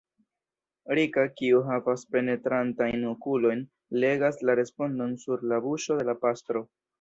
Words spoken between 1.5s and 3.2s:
havas penetrantajn